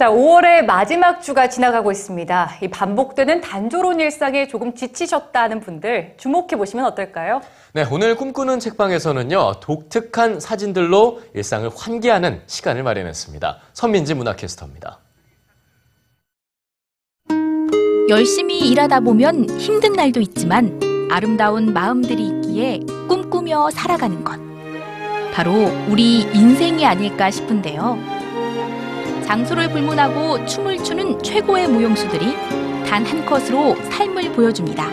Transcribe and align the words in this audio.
자, 0.00 0.08
5월의 0.08 0.64
마지막 0.64 1.20
주가 1.20 1.50
지나가고 1.50 1.92
있습니다. 1.92 2.52
이 2.62 2.68
반복되는 2.68 3.42
단조로운 3.42 4.00
일상에 4.00 4.48
조금 4.48 4.74
지치셨다는 4.74 5.60
분들 5.60 6.14
주목해 6.16 6.56
보시면 6.56 6.86
어떨까요? 6.86 7.42
네, 7.74 7.84
오늘 7.92 8.16
꿈꾸는 8.16 8.60
책방에서는요, 8.60 9.60
독특한 9.60 10.40
사진들로 10.40 11.20
일상을 11.34 11.68
환기하는 11.76 12.40
시간을 12.46 12.82
마련했습니다. 12.82 13.58
선민지 13.74 14.14
문화캐스터입니다. 14.14 15.00
열심히 18.08 18.70
일하다 18.70 19.00
보면 19.00 19.50
힘든 19.60 19.92
날도 19.92 20.22
있지만 20.22 20.80
아름다운 21.10 21.74
마음들이 21.74 22.26
있기에 22.28 22.80
꿈꾸며 23.06 23.68
살아가는 23.70 24.24
것. 24.24 24.40
바로 25.34 25.52
우리 25.90 26.22
인생이 26.22 26.86
아닐까 26.86 27.30
싶은데요. 27.30 28.19
장소를 29.30 29.70
불문하고 29.70 30.44
춤을 30.44 30.82
추는 30.82 31.22
최고의 31.22 31.68
무용수들이 31.68 32.34
단 32.84 33.06
한 33.06 33.24
컷으로 33.24 33.76
삶을 33.76 34.32
보여줍니다. 34.32 34.88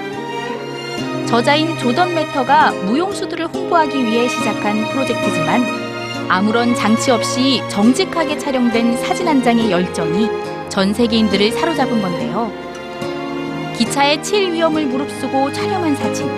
저자인 1.26 1.76
조던 1.80 2.14
매터가 2.14 2.70
무용수들을 2.86 3.48
홍보하기 3.48 3.98
위해 4.06 4.28
시작한 4.28 4.88
프로젝트지만 4.90 5.64
아무런 6.30 6.76
장치 6.76 7.10
없이 7.10 7.64
정직하게 7.68 8.38
촬영된 8.38 8.98
사진 8.98 9.28
한 9.28 9.42
장의 9.42 9.72
열정이 9.72 10.30
전 10.70 10.94
세계인들을 10.94 11.54
사로잡은 11.54 12.00
건데요. 12.00 12.52
기차에 13.76 14.22
칠 14.22 14.54
위험을 14.54 14.86
무릅쓰고 14.86 15.52
촬영한 15.52 15.96
사진. 15.96 16.30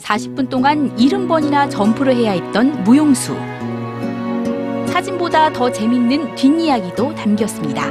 40분 0.00 0.50
동안 0.50 0.94
70번이나 0.96 1.70
점프를 1.70 2.14
해야 2.14 2.32
했던 2.32 2.84
무용수. 2.84 3.55
사진보다 4.96 5.52
더 5.52 5.70
재밌는 5.70 6.34
뒷이야기도 6.36 7.14
담겼습니다. 7.14 7.90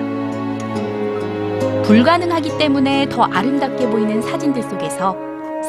불가능하기 1.83 2.57
때문에 2.57 3.07
더 3.09 3.25
아름답게 3.25 3.87
보이는 3.91 4.19
사진들 4.23 4.63
속에서 4.63 5.15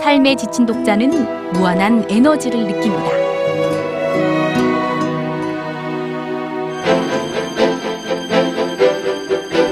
삶에 0.00 0.34
지친 0.34 0.64
독자는 0.64 1.52
무한한 1.52 2.06
에너지를 2.08 2.60
느낍니다. 2.60 3.10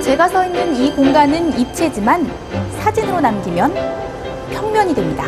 제가 0.02 0.28
서 0.28 0.44
있는 0.44 0.76
이 0.76 0.94
공간은 0.94 1.58
입체지만 1.58 2.30
사진으로 2.72 3.22
남기면 3.22 3.72
평면이 4.52 4.94
됩니다. 4.94 5.24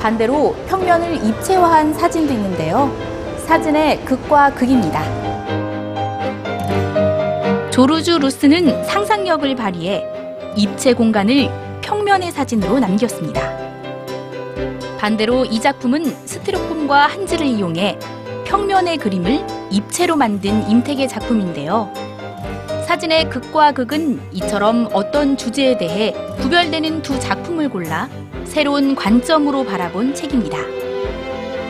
반대로 0.00 0.54
평면을 0.68 1.16
입체화한 1.26 1.92
사진도 1.94 2.32
있는데요. 2.34 2.88
사진의 3.48 4.04
극과 4.04 4.54
극입니다. 4.54 5.29
조르주 7.70 8.18
루스는 8.18 8.84
상상력을 8.84 9.54
발휘해 9.54 10.04
입체 10.56 10.92
공간을 10.92 11.48
평면의 11.82 12.32
사진으로 12.32 12.80
남겼습니다. 12.80 13.40
반대로 14.98 15.44
이 15.44 15.60
작품은 15.60 16.04
스티로폼과 16.26 17.06
한지를 17.06 17.46
이용해 17.46 17.98
평면의 18.44 18.98
그림을 18.98 19.46
입체로 19.70 20.16
만든 20.16 20.68
임택의 20.68 21.08
작품인데요. 21.08 21.92
사진의 22.88 23.30
극과 23.30 23.70
극은 23.70 24.20
이처럼 24.32 24.88
어떤 24.92 25.36
주제에 25.36 25.78
대해 25.78 26.12
구별되는 26.40 27.02
두 27.02 27.20
작품을 27.20 27.68
골라 27.68 28.08
새로운 28.44 28.96
관점으로 28.96 29.64
바라본 29.64 30.16
책입니다. 30.16 30.79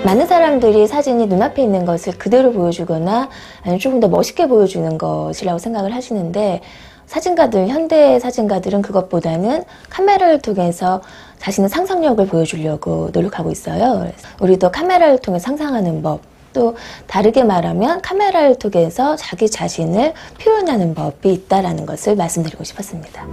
많은 0.04 0.26
사람들이 0.26 0.86
사진이 0.86 1.26
눈앞에 1.26 1.62
있는 1.62 1.84
것을 1.84 2.16
그대로 2.16 2.52
보여주거나 2.52 3.28
아니면 3.62 3.78
조금 3.78 4.00
더 4.00 4.08
멋있게 4.08 4.48
보여주는 4.48 4.96
것이라고 4.96 5.58
생각을 5.58 5.94
하시는데 5.94 6.62
사진가들, 7.06 7.68
현대 7.68 8.18
사진가들은 8.20 8.82
그것보다는 8.82 9.64
카메라를 9.90 10.40
통해서 10.40 11.02
자신의 11.38 11.68
상상력을 11.68 12.24
보여주려고 12.28 13.10
노력하고 13.12 13.50
있어요. 13.50 14.10
우리도 14.40 14.70
카메라를 14.70 15.18
통해 15.18 15.38
상상하는 15.38 16.02
법, 16.02 16.20
또 16.52 16.76
다르게 17.06 17.42
말하면 17.44 18.00
카메라를 18.00 18.56
통해서 18.56 19.16
자기 19.16 19.50
자신을 19.50 20.14
표현하는 20.40 20.94
법이 20.94 21.32
있다라는 21.32 21.84
것을 21.84 22.16
말씀드리고 22.16 22.64
싶었습니다. 22.64 23.26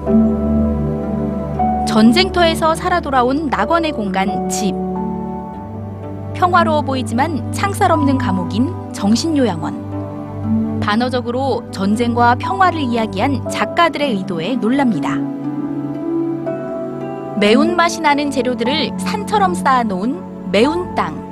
전쟁터에서 1.87 2.75
살아 2.75 2.99
돌아온 2.99 3.47
낙원의 3.47 3.91
공간 3.91 4.49
집. 4.49 4.86
평화로워 6.37 6.81
보이지만 6.83 7.51
창살 7.51 7.91
없는 7.91 8.19
감옥인 8.19 8.71
정신요양원. 8.93 10.79
반어적으로 10.79 11.63
전쟁과 11.71 12.35
평화를 12.35 12.79
이야기한 12.79 13.49
작가들의 13.49 14.17
의도에 14.17 14.55
놀랍니다. 14.57 15.15
매운맛이 17.39 18.01
나는 18.01 18.29
재료들을 18.29 18.91
산처럼 18.99 19.55
쌓아놓은 19.55 20.51
매운 20.51 20.93
땅. 20.93 21.25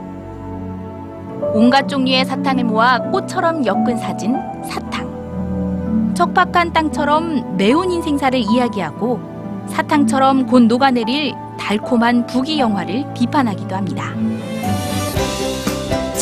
온갖 1.53 1.87
종류의 1.87 2.25
사탕을 2.25 2.63
모아 2.63 2.97
꽃처럼 3.11 3.63
엮은 3.65 3.97
사진 3.97 4.35
사탕. 4.63 6.13
척박한 6.15 6.73
땅처럼 6.73 7.57
매운 7.57 7.91
인생사를 7.91 8.39
이야기하고 8.39 9.19
사탕처럼 9.67 10.47
곧 10.47 10.63
녹아내릴 10.63 11.35
달콤한 11.59 12.25
부귀 12.25 12.59
영화를 12.59 13.05
비판하기도 13.13 13.75
합니다. 13.75 14.09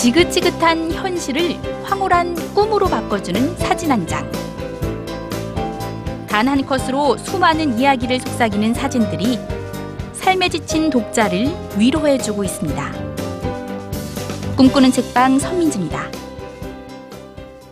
지긋지긋한 0.04 0.92
현실을 0.92 1.56
황홀한 1.86 2.36
꿈으로 2.54 2.88
바꿔주는 2.90 3.56
사진 3.56 3.90
한 3.90 4.06
장. 4.06 4.30
단 6.28 6.46
한 6.50 6.66
컷으로 6.66 7.16
수많은 7.16 7.80
이야기를 7.80 8.20
속삭이는 8.20 8.74
사진들이 8.74 9.40
삶에 10.12 10.50
지친 10.50 10.90
독자를 10.90 11.48
위로해주고 11.78 12.44
있습니다. 12.44 12.92
꿈꾸는 14.58 14.92
책방 14.92 15.40
선민지입니다. 15.40 16.12